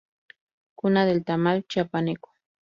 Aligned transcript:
Cuna 0.75 1.05
del 1.05 1.23
Tamal 1.23 1.67
Chiapaneco. 1.67 2.31